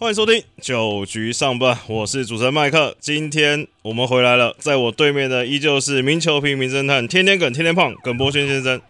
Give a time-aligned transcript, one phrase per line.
[0.00, 2.96] 欢迎收听九局上半，我是主持人麦克。
[3.00, 8.80] 今天我们回来了，在我对面的依旧是名球评、名侦探、天天梗、天天胖耿波轩先生。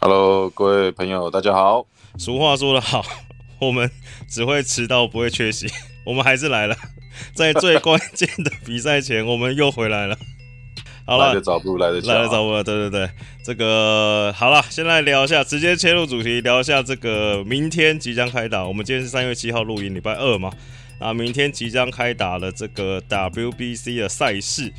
[0.00, 1.86] Hello，各位朋友，大家好。
[2.18, 3.06] 俗话说得好，
[3.60, 3.88] 我们
[4.28, 5.68] 只会迟到，不会缺席。
[6.04, 6.76] 我们还是来了，
[7.32, 10.18] 在最关键的比赛前，我们又回来了。
[11.06, 13.10] 好了来得，早不如来得巧，来得早不了，对对对，
[13.44, 18.66] 这个好了，先来聊一下，直接切入主题，聊一下这个明天即将开打。
[18.66, 20.50] 我们今天是三月七号录音，礼拜二嘛，
[20.98, 24.72] 啊，明天即将开打了这个 WBC 的赛事。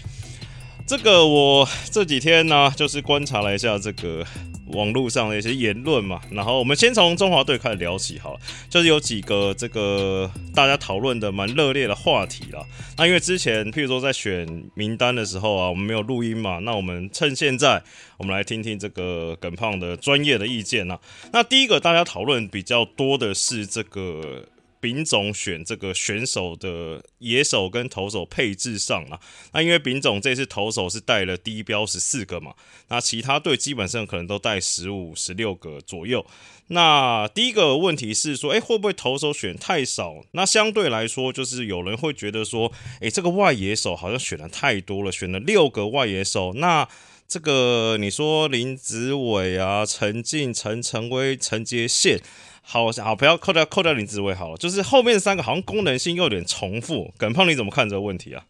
[0.88, 4.24] 这个我这几天呢，就是观察了一下这个
[4.68, 12.66] 网络上的一些言论嘛，然后我们先从中华队开始聊起好了，就是有几个这个大家讨论的蛮热烈的话题啦。
[12.98, 17.84] 那因为之前譬如说在选名单的时候啊，我们没有录音嘛，那我们趁现在，
[18.18, 21.00] 我们来听听这个耿胖的专业的意见啊。
[21.32, 24.46] 那第一个大家讨论比较多的是这个。
[24.86, 29.20] 丙总选这个选手的野手跟投手配置上啊，
[29.52, 32.54] 那因为丙总这次投手是带了低标十四个嘛，
[32.90, 36.24] 那其他队基本上可能都带十五、十六个左右。
[36.68, 40.24] 那第一个问题是说，诶，会不会投手选太少？
[40.34, 46.88] 那相对来说，就是有人会觉得说，诶，这个外野手好像选的太多了，选了六个外野手，那。
[47.28, 52.22] 这个你说林子伟啊、陈进、陈晨威、陈杰宪，
[52.66, 57.14] 好好不要扣掉扣掉林志伟好了，就是后面三个好像功能性又有点重复。
[57.18, 58.44] 耿胖你怎么看这个问题啊？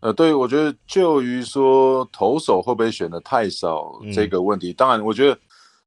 [0.00, 5.38] 呃，对，我觉得就于说投手会不会选的太少嗯这个问题，当然，我觉得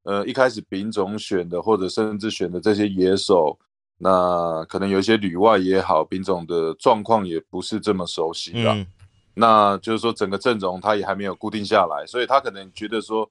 [0.04, 3.58] 呃一开始丙总选的，或者甚至选的这些野手，
[3.98, 8.74] 那可能有一些旅外也好，丙总的状况也不是这么熟悉啦。
[8.74, 8.88] 嗯
[9.34, 13.28] 那就是说整个阵容他也还没有固定下来，所以他可能觉得说，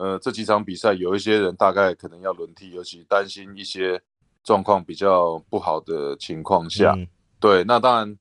[0.00, 4.00] 呃，这几场比赛有一些人大概可能要轮替，尤其担心一些
[4.42, 7.06] 状况比较不好的情况下，嗯
[7.38, 8.18] 对，那当然，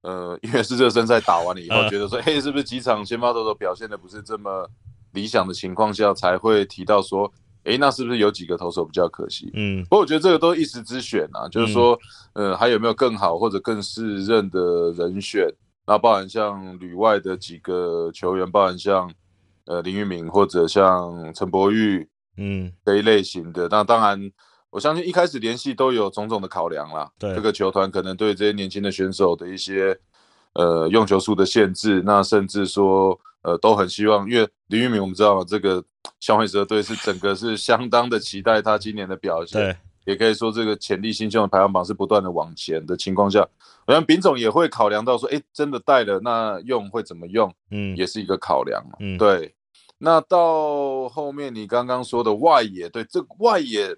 [0.00, 4.66] 呃，因为是热身赛打完了以后，呃觉得说，嘿，是不是几场先发投手表现的不是这么
[5.12, 7.30] 理想的情况下，才会提到说，
[7.64, 9.50] 诶，那是不是有几个投手比较可惜？
[9.52, 11.98] 嗯不过我觉得这个都一时之选啊，就是说，
[12.32, 15.46] 呃，还有没有更好或者更适任的人选？
[15.86, 19.12] 那包含像旅外的几个球员，包含像
[19.66, 23.68] 呃林玉明或者像陈柏宇嗯这一类型的。
[23.70, 24.30] 那当然，
[24.70, 27.10] 我相信一开始联系都有种种的考量啦。
[27.18, 29.98] 对这个球团可能对这些年轻的选手的一些
[30.54, 35.84] 呃用球数的限制，那甚至说呃都很希望，因为林玉明我们知道这个
[36.20, 39.60] 消费者队是整个是相当的期待他今年的表现。
[39.60, 43.46] 对，也可以说这个潜力新秀的排行榜是不断的往前的情况下，
[43.86, 47.96] 我想丙总也会考量到说，哎，真的带了，那用会怎么用，嗯。
[47.96, 48.96] 也是一个考量嘛。
[49.00, 49.18] 嗯。
[49.18, 49.54] 对。
[49.98, 53.96] 那到后面你刚刚说的外野，对这个外野，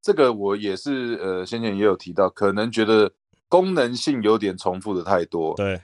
[0.00, 3.10] 这个我也是呃先前也有提到，可能觉得
[3.48, 5.78] 功能性有点重复的太多，对，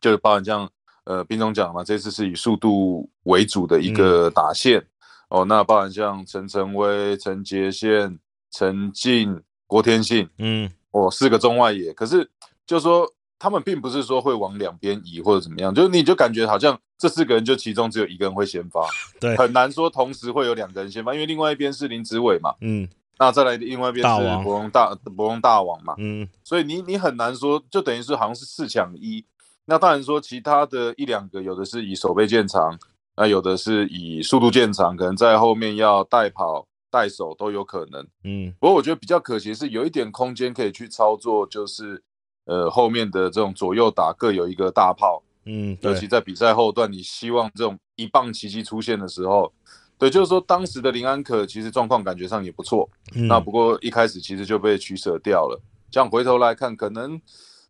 [0.00, 0.70] 就是包含像
[1.04, 4.80] 呃兵总讲嘛，这次是以速度为主的一个打线、
[5.28, 8.16] 哦，那包含像陈晨威、陈杰宪、
[8.52, 10.70] 陈进、郭天信嗯。
[10.92, 12.28] 哦，四个中外野，可是
[12.70, 18.86] 就是说他们并不是说会往两边移或者怎么样，就是你就感觉好像这四个人就其中只有一个人会先发，
[19.18, 22.88] 对，很难说同时会有两个人先发，因为另外一边是林子伟嘛，嗯
[23.18, 29.24] 那再来另外一边是博龙大博龙大王嘛，嗯所以你你很难说，就等于是好像是四抢一。
[29.64, 32.78] 那当然说其他的一两个，有的是以手背见长，
[33.16, 38.06] 那有的是以速度见长，可能在后面要带跑带手都有可能。
[38.22, 42.02] 嗯不过我觉得比较可惜的是有一点空间可以去操作，就是
[42.50, 49.52] 呃后面的这种左右打各有一个大炮，嗯，尤其在比赛后段，你希望这种一棒奇迹出现的时候。
[49.96, 55.60] 对，就是说当时的林安可其实状况感觉上也不错，嗯那不过一开始其实就被取舍掉了。
[55.90, 57.20] 这样回头来看，可能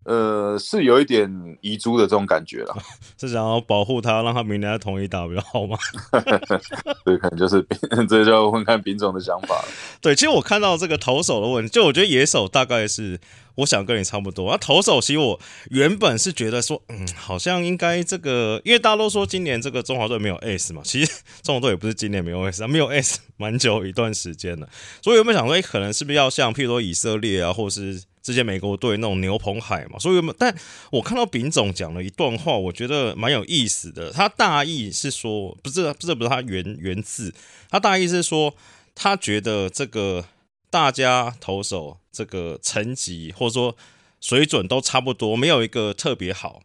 [0.05, 1.31] 呃是有一点
[1.61, 2.77] 遗珠的这种感觉了。
[3.19, 5.77] 是想要保护他，让他明年在统一打比较好吗？
[7.05, 7.65] 对，可能就是
[8.09, 9.69] 这就要问看丙总的想法了。
[10.01, 13.21] 对，其实我看到这个投手的问题，就我觉得野手大概是
[13.57, 14.51] 我想跟你差不多。
[14.51, 15.41] 那投手其实我
[15.71, 24.69] 原本是觉得说，嗯，好像应该这个，因为大家都说今年这个中华队没有 S 嘛，其实中华队也不是今年没有 S，啊，没有 S 蛮久一段时间了。
[25.03, 29.99] 所以原本想说，哎、可能是不是要像譬如说以色列啊，或是之前美国队那种牛棚海嘛？
[29.99, 30.55] 所以，但
[30.91, 34.11] 我看到丙总讲了一段话，我觉得蛮有意思的。
[34.11, 37.35] 他大意是说，不是不是不是他原原字，
[37.69, 38.55] 他大意是说。
[38.93, 40.27] 他觉得这个
[40.69, 43.75] 大家投手这个层级或者说
[44.21, 46.65] 水准都差不多，没有一个特别好，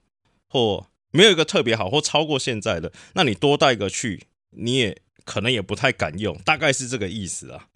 [0.49, 7.67] 或没有一个特别好或超过现在的，那你多带一个去，你也可能也不太敢用，大概是这个意思啊。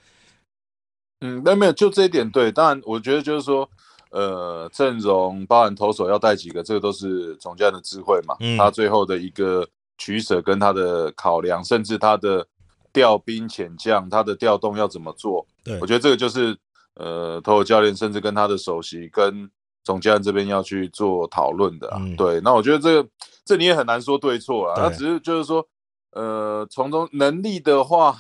[1.22, 2.50] 嗯，那没有，就这一点对。
[2.50, 3.70] 当然，我觉得就是说，
[4.12, 8.36] 呃阵容包含投手要带几个，这个都是总教练的智慧嘛。
[8.40, 9.68] 嗯他最后的一个
[9.98, 12.48] 取舍跟他的考量，甚至他的
[12.94, 16.58] 调兵遣将，他的调动要怎么做，对我觉得这个就是
[16.96, 19.50] 呃投手教练甚至跟他的首席跟
[19.84, 21.98] 总教练这边要去做讨论的、啊。
[22.00, 23.10] 嗯对，那我觉得这个
[23.44, 25.68] 这你也很难说对错啦，对那只是就是说
[26.14, 28.16] 呃从中能力的话。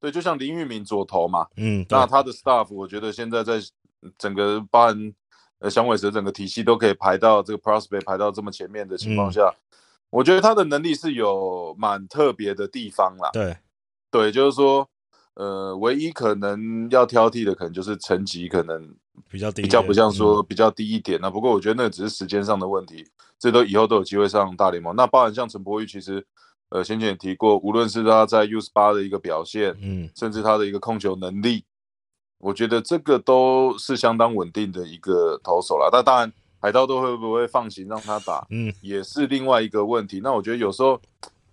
[0.00, 3.58] 对，就像林玉明左投嘛，嗯，那他的 staff，我觉得现在在
[4.16, 5.14] 整个包含
[5.58, 9.52] 呃响尾蛇整个体系都可以排到这个 prospect 排到这么前面的情况下，
[10.10, 13.30] 我觉得他的能力是有蛮特别的地方啦。
[13.32, 13.56] 对，
[14.10, 14.88] 对，就是说，
[15.34, 18.94] 呃，唯一可能要挑剔的，可能就是成绩可能
[19.28, 23.04] 比较低比较不像说嗯比较低一点那、不过我觉得那个只是时间上的问题，
[23.38, 24.94] 这都以后都有机会上大联盟。
[24.94, 26.24] 那包含像陈柏宇，其实
[26.70, 31.64] 呃先前也提过，无论是他在 U 十八的一个表现，嗯甚至他的一个控球能力，
[32.38, 35.88] 我觉得这个都是相当稳定的一个投手啦。
[35.92, 40.20] 那当然，海盗队会不会放行让他打，嗯也是另外一个问题。
[40.22, 41.00] 那我觉得有时候，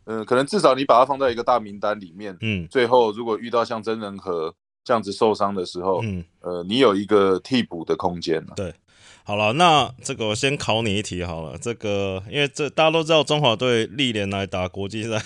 [0.06, 4.54] 嗯、可能至少你把他放在一个大名单里面，嗯最后如果遇到像真人和
[4.84, 8.54] 这样子受伤的时候，嗯，呃，你有一个替补的空间了。
[9.28, 11.58] 好了，那这个我先考你一题好了。
[11.58, 15.20] 这个因为这大家都知道，中华队历年来打国际赛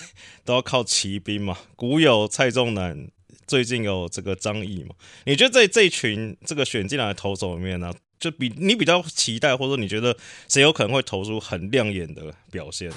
[0.45, 3.09] 都要靠骑兵嘛，古有蔡仲南，
[3.45, 4.95] 最近有这个张毅嘛。
[5.25, 10.15] 你觉得这这一群这个选进来的投手里面呢、就比你比较期待，或者说你觉得
[10.47, 12.89] 谁有可能会投出很亮眼的表现？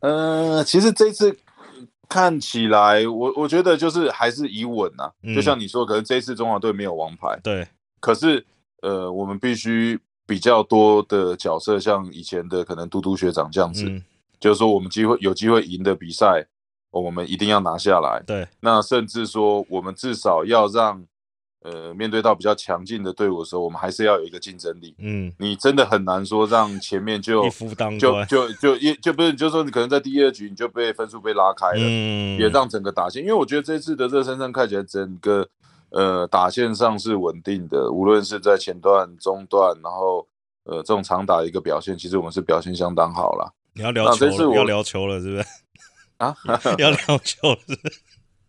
[0.00, 1.38] 呃，其实这次
[2.08, 7.68] 看起来，我我觉得就是还是以稳啊，嗯就像你说，可能这一次中华队没有王牌，对，
[8.00, 8.46] 可是
[8.84, 14.02] 呃，我们必须比较多的角色，像以前的可能嘟嘟学长这样子，嗯，
[14.38, 16.46] 就是说我们机会有机会赢的比赛，
[16.90, 18.22] 哦我们一定要拿下来。
[18.26, 21.02] 对，那甚至说，我们至少要让
[21.62, 24.94] 呃面对到比较强劲的队伍的时候，我们还是要有一个竞争力。
[24.98, 35.48] 嗯，你真的很难说让前面就一夫当就关，就就一就不是，就是说你可能在第二局你就被分数被拉开了，嗯，也让整个打线，因为我觉得这次的热身赛看起来整个
[35.94, 40.26] 呃打线上是稳定的，无论是在前段、中段，然后
[40.64, 43.54] 呃这种长打的一个表现，其实我们是表现相当好了。
[43.74, 45.44] 你要聊球了， 要聊球了，是不是？
[46.16, 46.36] 啊，
[46.78, 48.00] 要聊球了是不是？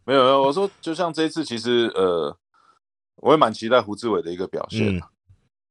[0.06, 2.36] 没有没有，我说就像这一次，其实呃
[3.18, 5.02] 我也蛮期待胡志伟的一个表现、嗯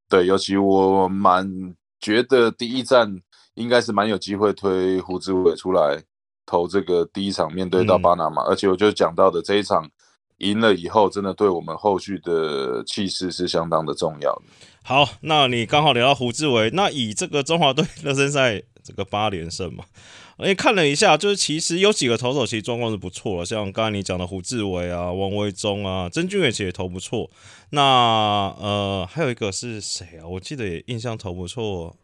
[0.08, 3.20] 对，尤其我蛮觉得第一站
[3.54, 6.02] 应该是蛮有机会推胡志伟出来
[6.46, 9.88] 投这个第一场面对到嗯巴拿马，而且我就讲到的这一场
[10.38, 14.42] 赢了以后，真的对我们后续的气势是相当的重要。
[14.82, 19.84] 好，那你刚好聊到胡志伟，那以这个中华队热身赛这个八连胜嘛，
[20.36, 27.30] 我也看了一下，就是其实有几个投手其实状况是不错的，像刚才你讲的胡志伟啊、王维忠啊、曾俊伟其实也投不错。
[27.70, 27.80] 那
[28.60, 30.26] 呃，还有一个是谁啊？
[30.26, 31.96] 我记得也印象投不错。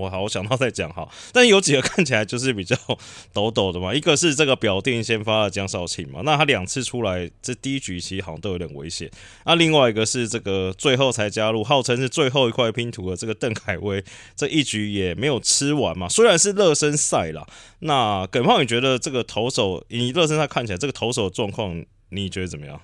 [0.00, 2.76] 我好，我想到再讲哈，但有几个看起来就是比较
[3.32, 3.94] 抖抖的嘛。
[3.94, 9.10] 一个是这个表定先发的江少庆嘛，那他两次出来，这第一局其实好像都有点危险。
[9.44, 14.02] 那另外一个是这个最后才加入，号称是最后一块拼图的这个邓凯威，
[14.34, 16.08] 这一局也没有吃完嘛。
[16.08, 17.46] 虽然是热身赛啦，
[17.80, 22.80] 那耿胖，你觉得这个投手，以热身赛看起来，这个投手状况，你觉得怎么样？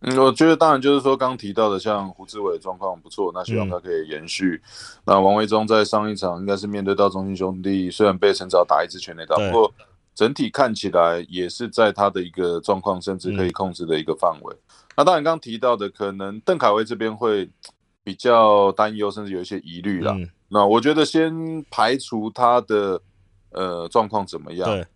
[0.00, 4.62] 嗯，我觉得当然就是说刚刚提到的，像胡志伟的状况不错，那希望嗯他可以延续。
[5.04, 9.74] 那王维忠在上一场应该是面对到中信兄弟，虽然被陈早打一支全垒打，不过
[10.14, 14.56] 整体看起来也是在他的一个状况，甚至可嗯以控制的一个范围。
[14.96, 17.50] 那当然刚刚提到的，可能邓凯威这边会
[18.04, 20.12] 比较担忧，甚至有一些疑虑啦。
[20.16, 23.00] 嗯，那我觉得先排除他的
[23.50, 24.86] 呃状况怎么样，对，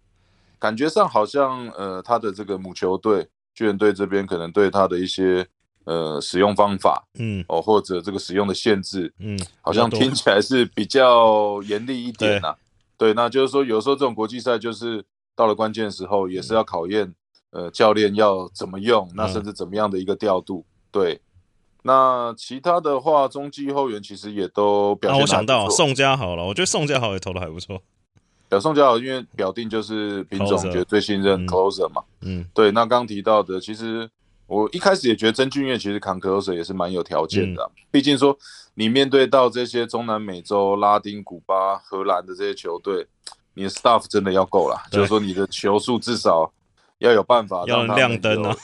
[0.59, 5.47] 感觉上好像呃他的这个母球队巨人队这边可能对他的一些
[5.85, 12.55] 呃使用方法嗯哦或者这个使用的限制，嗯，好像听起来是比较严厉一点呐、
[12.97, 15.05] 对，那就是说有时候这种国际赛就是
[15.35, 17.15] 到了关键时候也是要考验
[17.51, 21.21] 呃教练要怎么用，那嗯甚至怎么样的一个调度，对。
[21.85, 27.83] 那其他的话，中继后援其实也都表啊，现、我想到宋家豪了，我觉得宋家豪也投的还不错。
[28.53, 31.49] 表宋家豪，因为表定就是品种 Closer 绝对信任嗯。
[31.49, 32.45] Closer 嘛，嗯。
[32.53, 34.07] 对，那刚提到的，其实
[34.47, 38.37] 我一开始也觉得曾俊岳其实扛 closer 也是蛮有条件的啊、毕竟说
[38.75, 43.07] 你面对到这些中南美洲、拉丁、古巴、荷兰的这些球队，
[43.55, 46.53] 你的 staff 真的要够了，就是说你的球速至少
[46.99, 48.51] 要有办法让他们亮灯啊。
[48.51, 48.57] 有，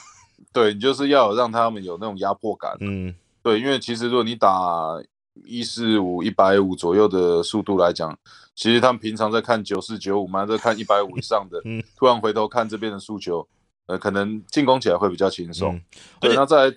[0.53, 3.15] 对你就是要有让他们有那种压迫感，嗯。
[3.41, 5.01] 对，因为其实如果你打
[5.45, 8.17] 一四五、一百五左右的速度来讲，
[8.55, 13.47] 其实他们平常在看九四九五嘛，在看一百五以上的， 嗯突然回头看这边的诉求，
[13.87, 15.75] 呃，可能进攻起来会比较轻松。
[15.75, 15.81] 嗯，
[16.19, 16.75] 对，且那再来，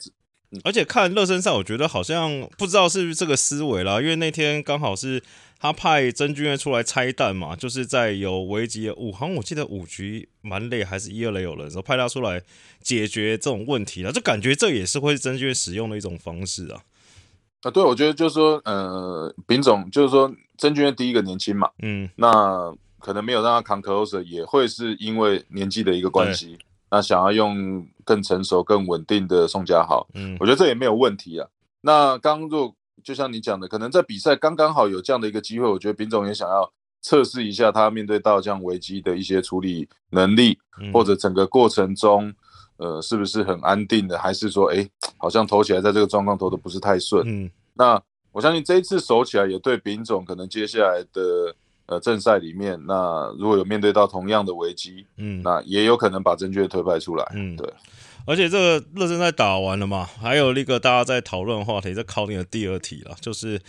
[0.65, 5.23] 而且看热身赛，我觉得好像不知道是不是这个思维啦，因为那天刚好是
[5.59, 12.43] 他派曾俊岳出来拆弹嘛，就是在有危机五，好像我记得五局蛮累，还是一二垒有人的时候派他出来
[12.83, 16.83] 解决这种问题了，就感觉这也是会曾俊岳使用的一种方式啊。
[17.63, 26.59] 啊，对，我觉得就是说，呃，丙总就是说曾俊岳第一个年轻嘛，嗯，那可能没有让他扛 closer，也会是因为年纪的一个关系。
[26.91, 31.49] 那想要用更成熟、更稳定的宋家豪，嗯我觉得这也没有问题啊。
[31.81, 42.33] 那刚若就像你讲的，可能在比赛刚刚好有这样的一个机会，我觉得丙总也想要测试一下他面对到这样危机的一些处理能力，嗯或者整个过程中，
[42.83, 47.23] 呃，是不是很安定的，还是说，哎，好像投起来在这个状况投的不是太顺。
[47.27, 51.55] 嗯那我相信这一次守起来也对丙总可能接下来的
[51.87, 57.25] 呃正赛里面，那如果有面对到同样的危机，嗯，那也有可能把正确推派出来。
[57.35, 57.73] 嗯对，
[58.27, 63.61] 而且这个热身赛打完了嘛，还有一个大家在讨论的话题，在考你的第二题了，就是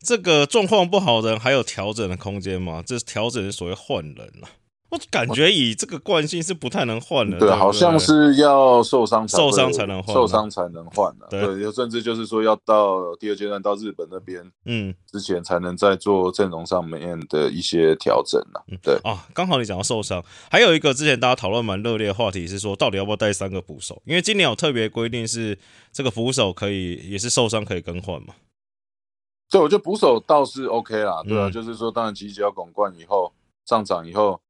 [0.00, 2.82] 这个状况不好的人还有调整的空间吗？
[2.84, 4.48] 这是调整是所谓换人了。
[4.90, 11.26] 我感觉以这个惯性是不太能换的，对，不好像是要受伤受伤才能换受伤才能换的。
[11.30, 18.64] 对对，甚至就是说要到第二阶段到日本那边嗯之前，才能再做阵容上面的一些调整了。
[18.82, 24.02] 对，啊，刚好你讲到受伤，还有一个之前大家讨论蛮热烈的话题是说，到底要不要带三个捕手？
[24.04, 25.56] 因为今年有特别规定是
[25.92, 28.34] 这个捕手可以也是受伤可以更换嘛。
[29.48, 33.32] 对，我觉得捕手倒是 OK 啦，对啊，嗯就是说，当然吉吉要拱冠以后
[33.66, 34.40] 上场以后，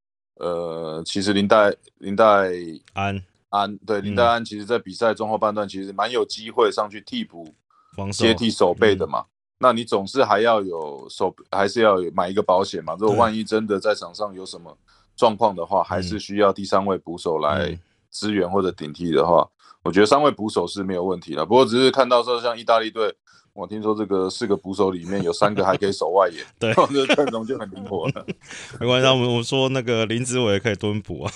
[0.41, 2.51] 呃，其实林黛林黛
[2.95, 7.55] 安安对林黛安，其实在比赛中后半段其实蛮有机会上去替补
[7.95, 9.25] 防守接替守备的嘛。
[9.59, 12.97] 那你总是还要有守，还是要有买一个保险嘛？
[12.99, 14.75] 如果万一真的在场上有什么
[15.15, 17.79] 状况的话，还是需要第三位捕手来嗯
[18.11, 19.47] 支援或者顶替的话，
[19.83, 21.45] 我觉得三位捕手是没有问题的。
[21.45, 23.15] 不过只是看到说像意大利队，
[23.53, 26.73] 我听说这个四个捕手里面有三个还可以守外野， 对
[27.07, 28.25] 这阵容就很灵活了。
[28.81, 31.33] 没关系，我们我们说那个林子伟可以蹲捕啊。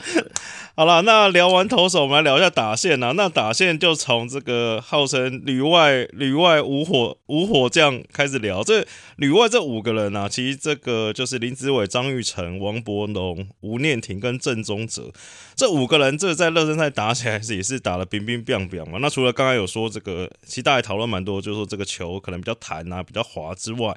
[0.76, 3.12] 好了，那聊完投手，我们来聊一下打线啊。
[3.12, 8.62] 那打线就从这个号称旅外旅外五火五火将开始聊。
[8.62, 15.12] 这旅外这五个人啊，其实这个就是林子伟、张玉成、王伯龙、吴念庭跟郑宗哲
[15.54, 18.98] 这五个人，这在热身赛打起来是也是打得冰冰冰冰嘛。
[19.02, 23.94] 那除了刚才有说这个，其实大家讨论蛮多，就是说这个球可能比较弹啊，比较滑之外。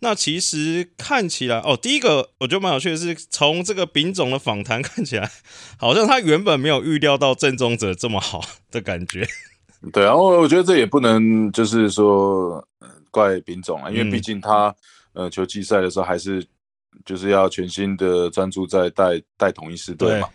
[0.00, 5.30] 那其实看起来哦，第一个我觉得蛮有趣的是，从这个丙总的访谈看起来，
[5.78, 9.26] 好像他原本没有预料到正宗者这么好的感觉。
[9.92, 14.74] 对啊，我我觉得这也不能就是说、呃怪丙总啊，因为嗯毕竟他、
[15.14, 16.46] 呃球季赛的时候还是
[17.04, 20.28] 就是要全心的专注在带带同一狮队嘛。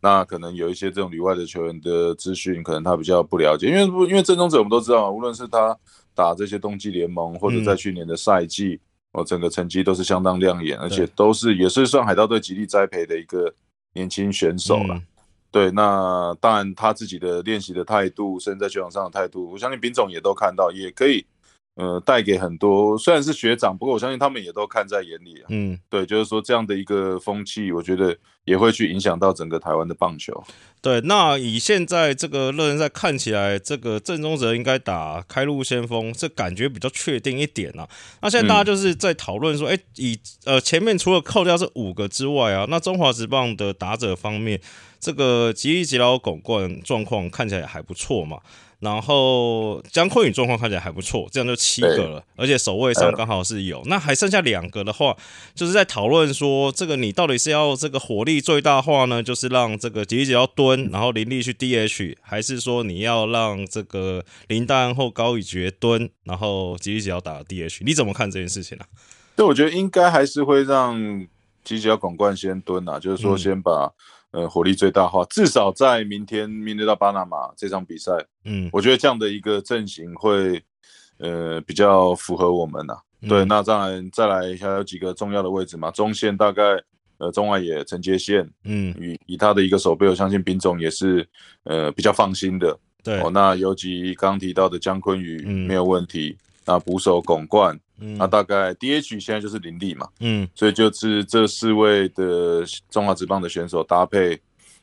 [0.00, 5.76] 那可能有一些这种里外的球员的资讯，可能他比较不了解，因为不因为正宗者我们都知道嘛，无论是他
[6.14, 8.78] 打这些冬季联盟，或者在去年的赛季，
[9.18, 13.52] 哦，整个成绩都是相当亮眼，而且都是也是算海盗队极力栽培的一个
[13.94, 14.94] 年轻选手了。
[14.94, 15.02] 嗯
[15.50, 21.24] 对，那当然他自己的练习的态度，甚至在球场上的态度，我相信丙总也都看到，也可以
[21.78, 25.46] 呃带给很多虽然是学长，不过我相信他们也都看在眼里啊。
[25.48, 30.44] 嗯，对，就是说这样的一个风气，我觉得也会去影响到整个台湾的棒球。
[30.82, 31.00] 对。
[31.02, 37.88] 那以现在这个热身赛看起来，这个郑宗哲应该打开路先锋，这感觉比较确定一点啊。
[38.20, 44.60] 那现在大家就是在讨论说，哎、以呃前面除了扣掉这五个之外啊，那中华职棒的打者方面，
[45.00, 48.38] 这个吉利吉劳拱冠状况看起来也还不错嘛。
[48.80, 53.82] 然后江坤宇状况看起来还不错，这样就七个了，而且守卫上刚好是有。
[53.86, 55.16] 那还剩下两个的话，
[55.52, 67.78] 就是在讨论说，这个你到底是要这个火力最大化呢，就是让这个吉吉要蹲，然后林立去 DH，还是说你要让这个林丹或高宇杰蹲，然后吉吉要打 DH？
[67.80, 68.86] 你怎么看这件事情啊？
[69.34, 70.96] 对，我觉得应该还是会让
[71.64, 73.92] 吉吉要广冠先蹲啊，就是说嗯先把、
[74.30, 78.12] 呃火力最大化，至少在明天面对到巴拿马这场比赛，
[78.44, 80.62] 嗯，我觉得这样的一个阵型会
[81.18, 82.94] 呃比较符合我们呐、
[83.28, 86.62] 对，嗯那当然再来还有几个重要的位置嘛，中线大概
[87.18, 91.26] 呃中外野承接线，嗯，以以他的一个手背，我相信丙总也是
[91.64, 92.78] 呃比较放心的。
[93.02, 93.20] 对。
[93.20, 95.66] 哦，，那尤其刚刚提到的姜昆宇嗯。
[95.66, 104.40] 没有问题，那捕手巩冠，嗯那大概 DH 现在就是林立嘛，嗯所以就是这四位的中华职棒的选手搭配。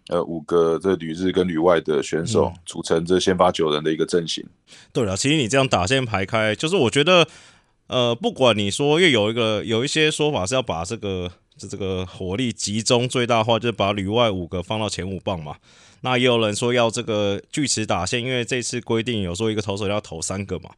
[0.07, 4.45] 呃，五个这旅日跟旅外的选手嗯组成这先发九人的一个阵型。
[4.93, 7.27] 对了，其实你这样打线排开，就是我觉得，
[7.87, 15.57] 呃，不管你说，因为有一个有一些说法是要把这个这这个火力集中最大化，就是把旅外五个放到前五棒嘛。
[16.01, 20.71] 那也有人说要这个锯齿打线，因为这次规定有说一个投手要投三个嘛。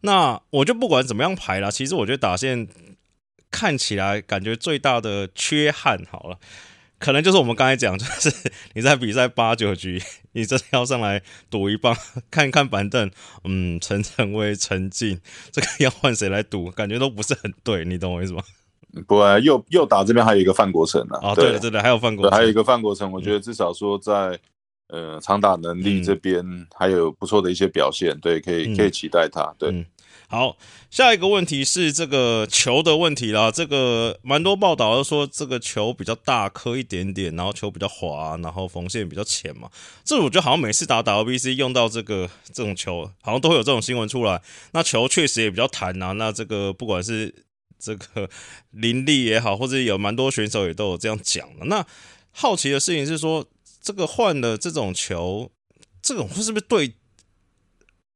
[0.00, 2.66] 那我就不管怎么样排啦，其实我觉得打线
[3.50, 6.38] 看起来感觉最大的缺憾，好了。
[6.98, 8.32] 可能就是我们刚才讲，就是
[8.74, 10.00] 你在比赛八九局，
[10.32, 11.20] 你真的要上来
[11.50, 11.96] 赌一棒，
[12.30, 13.10] 看看板凳，
[13.42, 15.20] 嗯，陈晨威、陈静，
[15.50, 18.44] 这个要换谁来赌，感觉都不是很对，你懂我意思吗？
[19.06, 21.16] 不，右右打这边还有一个范国成呢。
[21.22, 24.38] 啊，对对对，还有范国，还有一个范国成，我觉得至少说在
[24.88, 26.44] 呃长打能力这边
[26.76, 29.86] 还有不错的一些表现，对，可以可以期待他，对。
[30.28, 30.56] 好，
[30.90, 33.50] 下一个问题是这个球的问题啦。
[33.50, 39.68] 这个蛮多报道都说这个球比较大颗一点点，然后球比较滑，然后缝线比较浅嘛。
[40.02, 44.40] 这我觉得好像每次打 WBC 用到这个这种球，好像都会有这种新闻出来。
[44.72, 46.12] 那球确实也比较弹啊。
[46.12, 47.34] 那这个不管是
[47.82, 48.30] 这个
[48.70, 51.66] 林立也好，或者有蛮多选手也都有这样讲的。
[51.66, 51.84] 那
[52.30, 53.44] 好奇的事情是说，
[53.82, 55.50] 这个换了这种球，
[56.00, 56.94] 这种是不是对？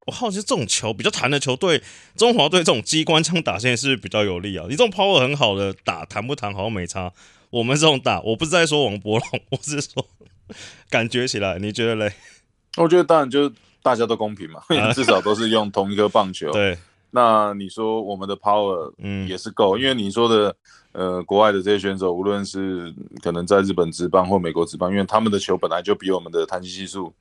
[0.07, 1.83] 我好奇这种球比较弹的球队，
[2.15, 4.65] 中华队这种机关枪打线是不是比较有利啊？
[4.69, 7.13] 你这种 power 很好的打弹不弹好像没差。
[7.51, 10.09] 我们这种打，我不是在说王博龙，我是说
[10.89, 12.13] 感觉起来，你觉得嘞？
[12.77, 14.63] 我觉得当然就是大家都公平嘛，
[14.95, 16.53] 至少都是用同一个棒球。
[16.53, 16.79] 对，
[17.11, 20.55] 那你说我们的 power 嗯也是够，因为你说的
[20.93, 27.13] 呃国外的这些选手，无论是可能在日本职棒或美国职棒，因为他们的球本来就比我们的弹性系数。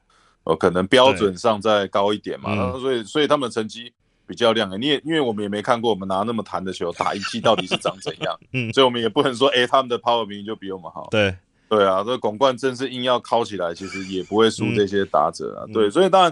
[0.48, 3.92] 呃，可能标准上再高一点嘛，所以所以他们成绩
[4.28, 4.80] 比较亮。
[4.80, 11.08] 你也因为我们也没看过我们拿那么弹的球打一季到底是长怎样， 嗯，所以我们也不能说哎他们的 power 明明就比我们好。
[11.10, 11.36] 对
[11.68, 15.66] 对啊，这拱冠真是硬要敲起来，其实也不会输这些打者啊。
[15.74, 16.32] 对，所以当然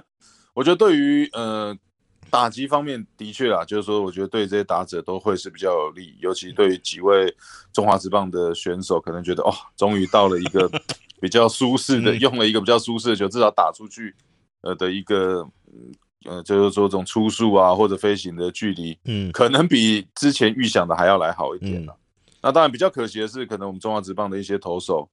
[0.53, 1.75] 我觉得对于呃
[2.33, 7.31] 打击方面的确啊，就是说我觉得对这些打者都会是比较有利，尤其对于几位
[7.71, 10.69] 中华职棒的选手，可能觉得哦，终于到了一个。
[11.23, 14.13] 比较舒适的，用了一个比较舒适的球，至少打出去，
[14.59, 15.47] 呃的一个，
[16.25, 21.95] 呃，就是说这种出速啊或者飞行的距离，嗯，可能比之前预想的还要来好一点了。
[22.41, 25.09] 那当然比较可惜的是，可能我们中华职棒的一些投手，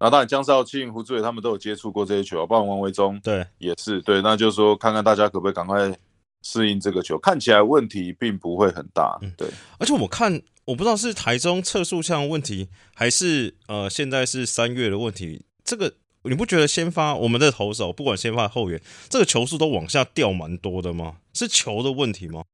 [0.00, 4.20] 那当然江少庆、胡志伟他们都有接触过这些球，包括王维忠，对，也是对。
[4.20, 5.96] 那就是说，看看大家可不可以赶快
[6.42, 9.48] 适应这个球，看起来问题并不会很大，对。
[9.78, 15.44] 而且我看，我不知道是台中测速项问题，还是呃现在是三月的问题。
[15.64, 21.16] 这个你不觉得先发我们的投手不管先发后援，这个球速都往下掉蛮多的吗？
[21.32, 22.44] 是球的问题吗？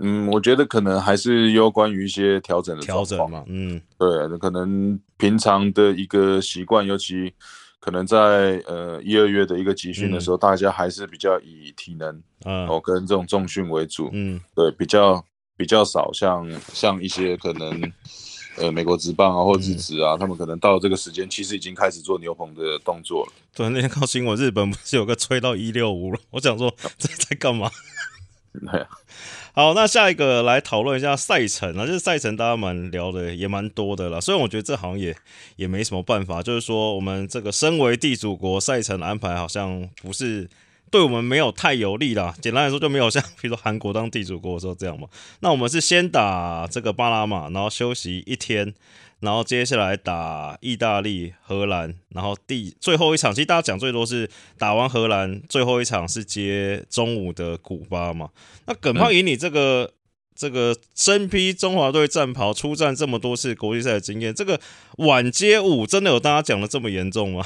[0.00, 3.44] 嗯，我觉得可能还是有关于一些调整的调整嘛。
[3.48, 7.32] 嗯，对，可能平常的一个习惯，尤其
[7.80, 14.10] 可能在呃一二月的一个集训的时候，大家还是比较以体能哦跟这种重训为主。
[14.12, 15.24] 嗯，对，比较
[15.56, 17.92] 比较少像像一些可能。
[18.60, 23.32] 呃，美国职棒啊，或日职啊，他们可能到这个时间，其实已经开始做牛棚的动作了。
[23.54, 26.18] 对，那天看新闻，日本不是有个吹到一六五了？
[26.30, 27.70] 我想说， 这在干嘛？
[29.52, 34.20] 好，那下一个来讨论一下赛程啊，就是赛程大家蛮聊的也蛮多的了。
[34.20, 35.14] 虽然我觉得这好像也
[35.56, 40.48] 也没什么办法，就是说我们这个身为地主国，赛程安排好像不是。
[40.90, 42.34] 对我们没有太有利啦。
[42.40, 45.06] 简单来说，就没有像比如说韩国当地主国的时候这样嘛。
[45.40, 48.72] 那我们是先打这个巴拿马，然后休息一天，
[49.20, 54.28] 然后接下来打意大利、荷兰，然后第最后一场，其实大家讲最多是
[54.58, 58.30] 打完荷兰，最后一场是接中午的古巴嘛。
[58.66, 59.92] 那耿胖以你这个
[60.34, 64.60] 这个身披中华队战袍出战这么多次国际赛的经验，这个
[64.98, 67.44] 晚接五真的有大家讲的这么严重吗？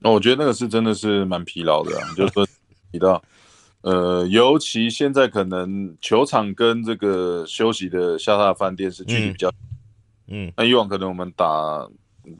[0.00, 2.46] 那我觉得那个是真的是蛮疲劳的， 就是说。
[2.92, 3.20] 提到，
[3.80, 9.50] 呃，尤其现在可能球场跟这个休息的下榻饭店是距离比较，
[10.28, 11.88] 嗯，那以往可能我们打，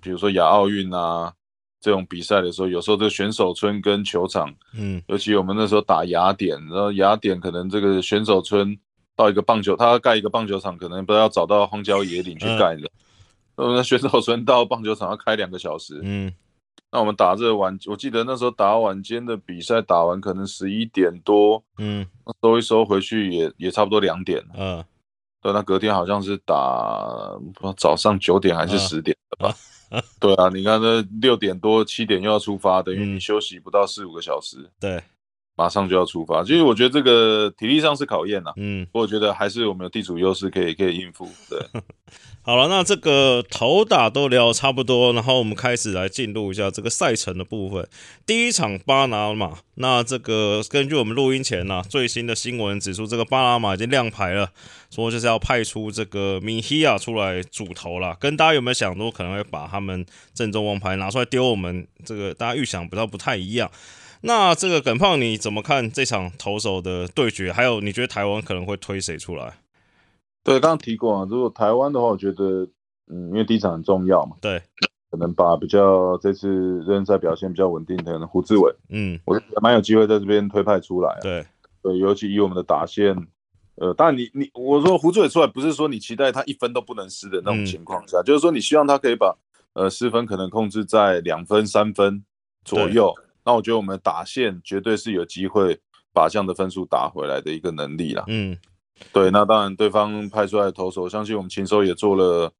[0.00, 1.32] 比如说亚奥运啊
[1.80, 8.78] 这种比赛的时候，有时候这个选手村跟球场，嗯，尤其我们那时候打雅典，然后雅典可能这个选手村
[9.16, 12.90] 到一个棒球，他要盖一个棒球场，可能不知道要找到荒郊野岭去盖的，
[13.56, 16.32] 那选手村到棒球场要开两个小时，嗯。
[16.90, 22.06] 那我们打这晚，我记得那时候打晚间的比赛，打完可能十一点多，嗯，
[22.40, 24.84] 收一收回去也也差不多两点，嗯，
[25.44, 27.36] 对，那隔天好像是打
[27.76, 29.54] 早上九点还是十点的吧？
[30.18, 35.04] 对啊，你看这六点多七点又要出发，等于你休息不到四五个小时，对，
[35.56, 36.42] 马上就要出发。
[36.42, 41.28] 其实我觉得这个体力上是考验呐，嗯，我觉得还是我们有地主优势可以可以应付。
[41.48, 41.58] 对，
[42.42, 47.88] 好了，那这个头打都聊差不多，然后我们开始来进入一下这个赛程的部分。
[48.26, 54.50] 第一场巴拿马，那这个根据我们录音前呢最新的新闻指出，这个巴拿马已经亮牌了，
[54.90, 58.16] 说就是要派出这个米希亚出来主头了。
[58.20, 61.86] 跟大家有没有想过可能会把他们正宗王牌拿出来丢我们？
[62.04, 63.70] 这个大家预想不到不太一样。
[64.26, 67.52] 那这个耿胖你怎么看这场投手的对决？
[67.52, 69.58] 还有你觉得台湾可能会推谁出来？
[70.42, 72.66] 对，刚刚提过啊，如果台湾的话，我觉得，
[73.08, 74.62] 嗯，因为第一场很重要嘛，对，
[75.10, 81.20] 可能把比较这次热身赛表现比较稳定的可能胡志伟，嗯，我觉得蛮有机会在这边推派出来、啊。
[81.20, 81.46] 对，
[81.82, 83.14] 对，尤其以我们的打线，
[83.74, 89.36] 呃，当然你你我说胡志伟出来，不是说你期待他一分都不能失的那种嗯情况下，就是说你希望他可以把
[89.74, 92.24] 呃失分可能控制在两分三分
[92.64, 93.14] 左右。
[93.44, 95.78] 那我觉得我们打线绝对是有机会
[96.12, 98.24] 把这样的分数打回来的一个能力啦。
[98.28, 98.56] 嗯，
[99.12, 102.52] 对，那当然对方派出来的投手，相信我们禽收也做了，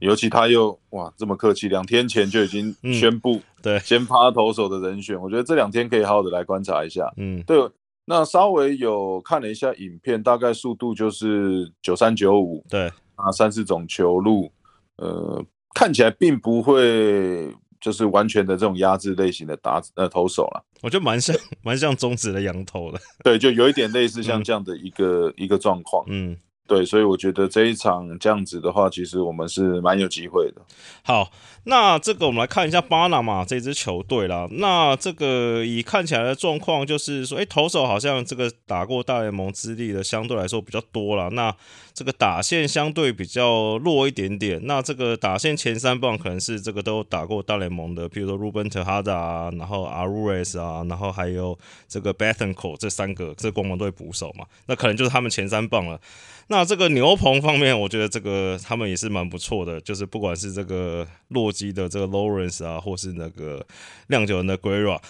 [0.00, 7.12] 尤其他又哇这么客气，两天前就已经嗯宣布对，先发投手的人选，我觉得这两天可以好好的来观察一下。
[7.16, 7.70] 嗯，对，
[8.06, 14.50] 那稍微有看了一下影片，大概速度就是九三九五对，啊，三四种球路，
[14.96, 20.64] 呃，看起来并不会就是完全的这种压制类型的打呃投手了。
[20.80, 26.04] 我觉得蛮像 蛮像中指的羊头了，对，就有一点类似像嗯这样的一个、一个状况。
[26.08, 26.38] 嗯。
[26.72, 30.62] 对，所以我觉得这一场这样子的话，其实我们是蛮有机会的。
[31.02, 31.30] 好，
[31.64, 34.48] 那这个我们来看一下巴拿马这支球队啦。
[34.52, 41.28] 那这个以看起来的状况，就是说，诶，投手好像这个打过大联盟资历的相对来说比较多了。
[41.28, 41.54] 那
[41.92, 44.58] 这个打线相对比较弱一点点。
[44.64, 56.00] 那这个打线前三棒可能是这个都打过大联盟的，比如说 Ruben Tejada 啊，然后 Arures 啊，然后还有这个 Bethencourt 这三个这光芒队捕手嘛，那可能就是他们前三棒了。
[56.48, 63.64] 那这个牛棚方面，我觉得这个他们也是蛮不错的，就是不管是这个洛基的这个 Lawrence 啊，或是那个
[64.08, 65.00] 酿酒人的 Guerra，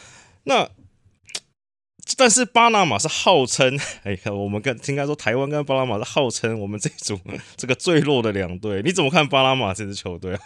[0.44, 0.68] 那
[2.18, 7.18] 但是巴拿马是号称， 哎，我们跟应该说台湾跟巴拿马是号称我们这一组
[7.56, 10.40] 这个最弱的两队，你怎么看巴拿马这支球队啊？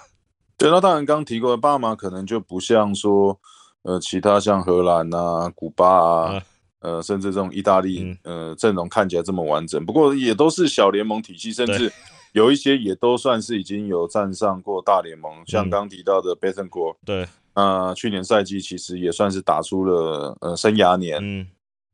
[0.59, 3.39] 对，那当然刚提过，巴拿马可能就不像说，
[3.83, 6.43] 呃，其他像荷兰啊、古巴啊。
[6.81, 11.91] 啊呃，甚至这种意大利嗯，呃，阵容看起来这么完整，不过也都是小联盟体系，甚至
[12.33, 15.71] 有一些也都算是已经有站上过大联盟，像嗯。
[15.71, 21.47] 刚提到的 Bethencourt，对，那去年赛季其实也算是打出了呃生涯年，嗯。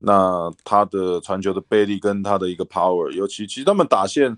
[0.04, 4.36] 那他的传球的背力跟他的一个 power，尤其其实他们打线，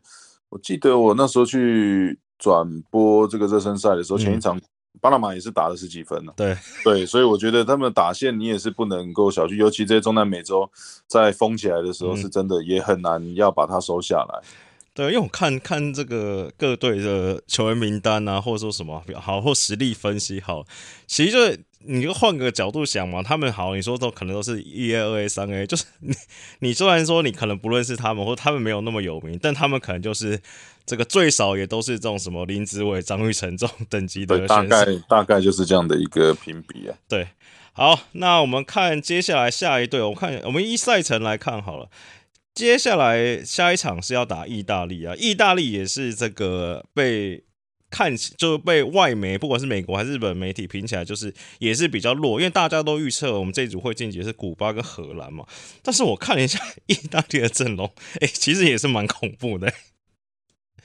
[0.50, 4.60] 我记得我那时候去转播这个热身赛的时候，嗯前一场
[5.00, 10.70] 巴拿马也是打了十几分呢、对，对，所以我觉得他们打线你也是不能够小觑，尤其这些中南美洲
[11.06, 12.16] 在封起来的时候，嗯。
[12.16, 14.40] 是真的也很难要把它收下来。
[14.94, 20.64] 对，因为我看看这个各队的球员名单啊，或者说什么好或实力分析好，
[21.06, 26.14] 其实就是你就换个角度想嘛，他们好，你说都可能都是一 A、二 A、三 A，就是你
[26.60, 30.40] 你虽然说你可能不认识他们，或他们没有那么有名，但他们可能就是
[30.86, 34.62] 这个最少也都是这种什么林子伟、张玉成这种等级的对，大。
[34.64, 36.96] 概大概就是这样的一个评比啊。
[37.08, 37.28] 对，
[37.72, 41.88] 好，那我们看接下来下一队，我看我们依赛程来看好了。
[42.54, 47.42] 接下来下一场是要打意大利啊，意大利也是这个被
[47.94, 55.46] 看起就被外媒不管是美国还是日本媒体评起来就是也是比较弱，因为大家都预测我们这一组会晋级是古巴跟荷兰嘛。
[55.80, 57.88] 但是我看了一下意大利的阵容，
[58.20, 59.72] 哎、其实也是蛮恐怖的、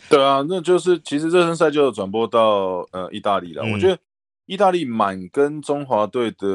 [0.07, 3.63] 对啊，那就是其实热身赛就有转播到呃意大利了。
[3.63, 3.97] 嗯我觉得
[4.45, 6.47] 意大利蛮跟中华队的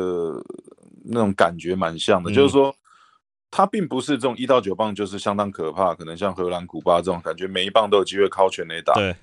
[1.05, 2.75] 那种感觉蛮像的，嗯就是说
[3.51, 8.95] 他并不是这种一到九棒就是相当可怕，可能像荷兰、古巴这种感觉，每一棒都有机会靠全垒打。
[8.95, 9.15] 对，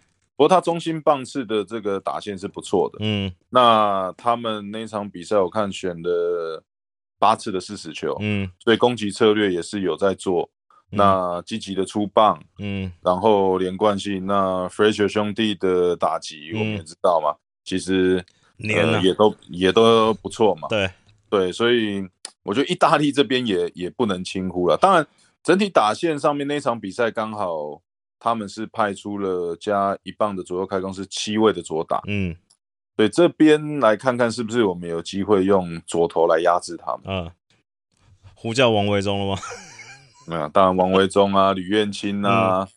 [0.42, 2.98] 不过他中心棒次的这个打线是不错的。
[3.02, 6.64] 嗯那他们那场比赛我看选了
[7.20, 10.50] 八次的四十球，嗯所以攻击策略也是有在做。
[10.90, 18.26] 那积极的出棒，嗯然后连贯性，那 Fraser 兄弟的打击嗯我们也知道嘛，其实
[18.58, 20.68] 年啊呃也都也都不错嘛。
[20.70, 20.90] 对，
[21.30, 22.04] 对，所以
[22.42, 24.76] 我觉得意大利这边也也不能轻忽了。
[24.76, 25.06] 当然，
[25.44, 27.80] 整体打线上面那场比赛刚好
[28.24, 32.00] 他们是派出了加一棒的左右开弓，是七位的左打。
[32.06, 32.36] 嗯
[32.96, 37.02] 对，这边来看看是不是我们有机会用左投来压制他们。
[37.08, 37.32] 嗯，
[38.36, 39.42] 呼叫王维忠了吗？
[40.28, 42.68] 没有，当然王维忠啊、吕彦青啊，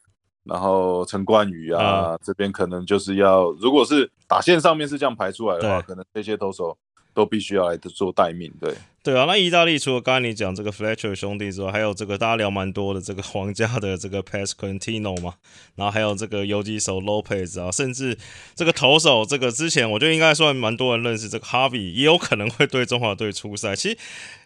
[0.44, 6.74] 然后陈冠宇啊，这边可能就是要，如果是打线上面是这样排出来的话，可能这些投手
[7.12, 8.50] 都必须要来做待命。
[8.58, 15.34] 对，对啊，那意大利除了刚才你讲这个 Fletcher 兄弟之外，还有这个大家聊蛮多的这个 皇家的这个 Pasquantino 嘛，
[15.74, 18.16] 然后还有这个游击手 Lopez 啊，甚至
[18.54, 23.76] 这个投手这个之前我觉得应该算蛮多人认识这个 Harvey，也有可能会对中华队出赛。
[23.76, 23.98] 其实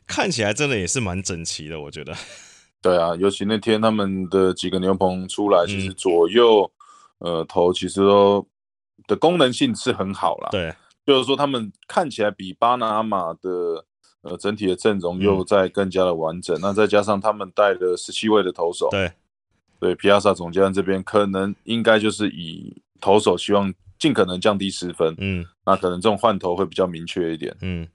[0.09, 2.13] 看起来真的也是蛮整齐的，我觉得。
[2.83, 6.69] 对啊，尤其那天他们的几个牛棚出来，其实左右
[7.19, 8.45] 呃投其实都
[9.07, 10.49] 的功能性是很好啦。
[10.51, 10.75] 对，
[11.07, 13.85] 就是说他们看起来比巴拿马的。
[14.23, 19.13] 呃，整体的阵容又在更加的完整，那再加上他们带了十七位的投手，对，
[19.79, 27.87] 对，皮亚萨总教练这边可能应该就是以投手希望尽可能降低失分，嗯，那可能这种换头会比较明确一点，嗯，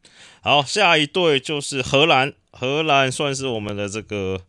[0.41, 4.39] 好，下一队就是荷兰，荷兰算是我们的这个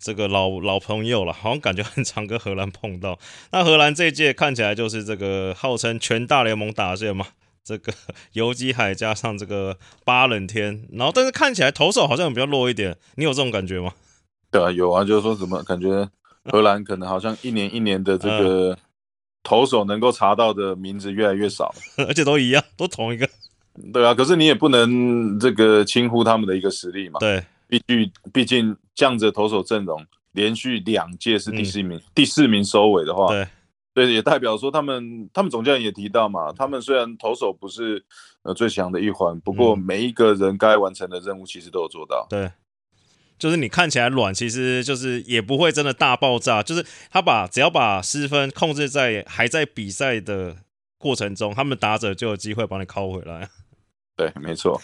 [0.00, 3.18] 这个老老朋友了，好像感觉很常跟荷兰碰到，
[3.52, 7.28] 那荷兰这一届看起来就是这个号称全大联盟打线嘛。
[7.62, 7.92] 这个
[8.32, 13.92] 游击海加上这个八冷天，然后但是看起来投手好像比较弱一点，你有这种感觉吗？
[14.50, 16.08] 对啊，有啊，就是说什么感觉
[16.44, 18.76] 荷兰可能好像一年一年的这个
[19.42, 21.72] 投手能够查到的名字越来越少，
[22.08, 23.28] 而且都一样，都同一个。
[23.92, 27.20] 对啊，可是你也不能这个轻忽他们的一个实力嘛。
[27.20, 33.28] 对，毕竟毕竟这样子投手阵容连续两届是第四名，第四名收尾的话。
[33.28, 33.46] 对。
[33.92, 38.04] 对，也代表说他们，他们总教练也提到嘛，他们虽然投手不是
[38.42, 42.24] 呃最强的一环，不过每一个人该完成的任务其实都有做到。
[42.30, 42.52] 对，
[43.36, 50.56] 就是你看起来软，其实就是也不会真的大爆炸，就是他把只要把失分控制在还在比赛的
[50.96, 53.48] 过程中，他们打者就有机会帮你拷回来。
[54.16, 54.80] 对，没错。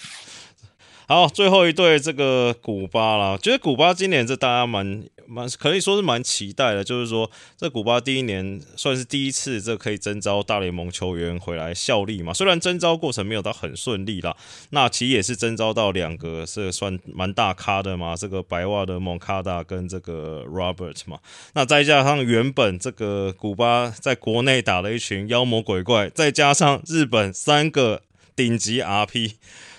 [1.08, 14.36] 好，最后一对这个古巴啦，觉得古巴今年这大家蛮蛮可以说是蛮期待的，就是说这古巴第一年算是第一次这可以征召大联盟球员回来效力嘛，虽然征召过程没有到很顺利啦，
[14.70, 21.20] 那其实也是征召到两个是算蛮大咖的嘛，这个白袜的蒙卡达跟这个 Robert 嘛，
[21.54, 28.02] 那再加上原本这个古巴在国内打了一群妖魔鬼怪，再加上日本三个
[28.34, 29.34] 顶级 RP。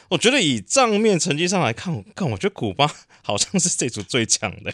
[0.10, 2.88] 我觉得以账面成绩上来看，看我觉得古巴
[3.24, 4.72] 好像是这组最强的。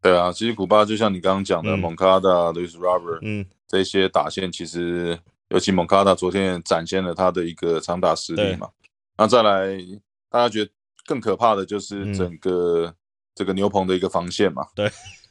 [0.00, 8.68] 对啊，其实古巴就像你刚刚讲的，蒙卡达、Luis Robert，嗯，这些打线其实，尤其蒙卡达昨天展现了他的一个长打实力嘛。
[9.16, 9.78] 那再来，
[10.28, 10.70] 大家觉得
[11.06, 12.94] 更可怕的就是整个
[13.34, 14.66] 这个牛棚的一个防线嘛。
[14.74, 14.90] 对，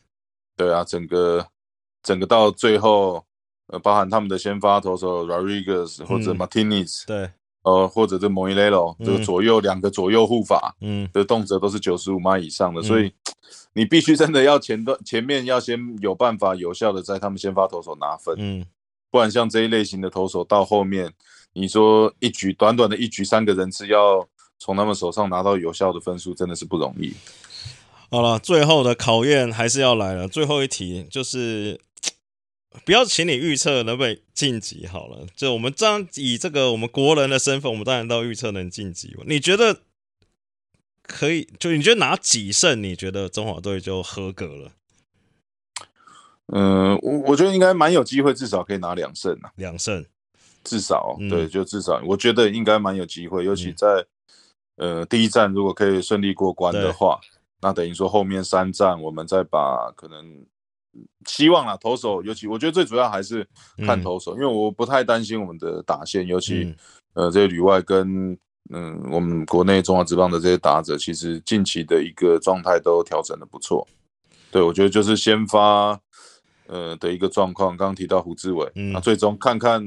[0.58, 1.48] 对啊，整个
[2.02, 3.24] 整个到最后，
[3.68, 7.30] 呃，包含他们的先发投手 Rodriguez 或者 Martinez，对。
[7.64, 13.12] 呃，或者这蒙伊雷罗，这个左右两个左右护法，嗯，的动辄都是九十五码以上的，所以
[13.74, 18.66] 你必须真的要前段前面要先有办法有效的在他们先发投手拿分，嗯，
[19.10, 21.12] 不然像这一类型的投手到后面，
[21.54, 24.28] 你说一局短短的一局三个人次要
[24.60, 27.14] 从他们手上拿到有效的分数，真的是不容易。
[28.12, 31.80] 好了，最后的考验还是要来了，最后一题就是。
[32.86, 39.16] 不要请你预测能不能晋级好了，就我们这样以这个我们国人的身份，我们当然都预测能晋级。
[39.26, 39.82] 你觉得
[41.04, 41.48] 可以？
[41.60, 42.82] 就你觉得拿几胜？
[42.82, 44.72] 你觉得中华队就合格了？
[46.48, 49.52] 嗯，我我觉得应该蛮有机会，至少可以拿两胜啊。
[49.56, 50.06] 两胜，
[50.64, 54.06] 至少对，就至少我觉得应该蛮有机会，尤其在
[54.78, 57.20] 呃第一站如果可以顺利过关的话，
[57.62, 60.46] 那等于说后面三站我们再把可能。
[61.26, 63.48] 希望啊，投手尤其，我觉得最主要还是
[63.86, 66.76] 看投手，因为我不太担心我们的打线，尤其
[67.14, 68.38] 呃这些旅外跟
[68.70, 73.88] 嗯我们国内中华职棒的这些打者，其实近期的一个状态都调整的不错。
[74.52, 76.00] 对，我觉得就是先发
[76.68, 79.82] 呃的一个状况，刚刚提到胡志伟，那最终看看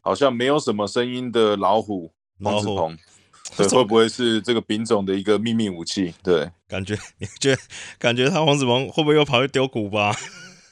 [0.00, 2.96] 好像没有什么声音的老虎黄子鹏，
[3.56, 6.12] 对， 会不会是这个丙种的一个秘密武器？
[6.22, 7.62] 对，感觉你觉得
[7.98, 10.12] 感觉他黄子萌会不会又跑去丢古巴？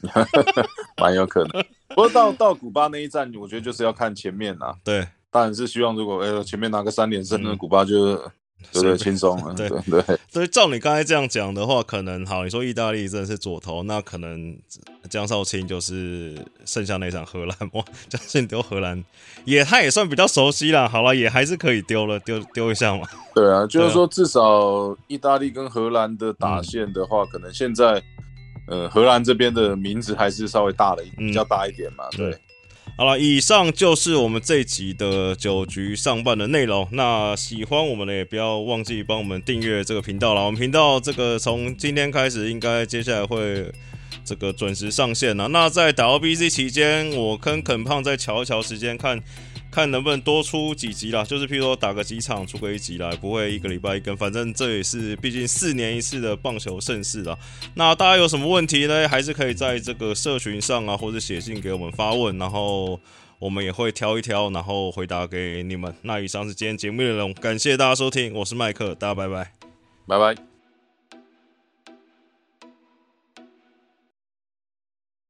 [1.02, 4.76] 蛮有可能，不过到到古巴那一站，我觉得就是要看前面啊。
[4.84, 8.16] 对，当然是希望如果哎前面拿个三连胜，那古巴就
[8.72, 9.52] 对对轻松了。
[9.56, 14.56] 对对，所以照你刚才这样讲的话，可能好，你说意大利真的是左投，那可能
[15.08, 19.02] 江少卿就是剩下那场荷兰哇，江少卿丢荷兰
[19.44, 20.88] 也他也算比较熟悉了。
[20.88, 23.06] 好了，也还是可以丢了，丢丢一下嘛。
[23.34, 28.02] 对啊，就是说至少意大利跟荷兰的打线的话，可能现在。
[28.70, 32.04] 呃，荷兰这边的名字还是稍微大了一比较大一点嘛。
[32.10, 32.38] 对，
[32.98, 36.84] 好了，以上就是我们这一集的九局上半的内容。
[36.90, 40.44] 那喜欢我们的也不要忘记帮我们订阅这个频道了。
[40.44, 43.72] 我们频道这个从今天开始，应该接下来会
[44.24, 45.46] 这个准时上线了。
[45.46, 49.22] 那在打 OBC 期间，我跟肯胖再瞧一瞧时间，看
[49.78, 57.38] 看能不能多出几集啦，就是譬如说打个几场出个一集来，不会一个礼拜一更，反正这也是毕竟四年一次的棒球盛事啦。
[57.76, 59.08] 那大家有什么问题呢？
[59.08, 62.98] 还是可以在这个社群上啊，或者写信给我们发问，然后
[63.38, 65.94] 我们也会挑一挑，然后回答给你们。
[66.02, 69.52] 那以上是今天节目内容，感谢大家收听，我是麦克，大家拜拜，
[70.08, 70.47] 拜拜。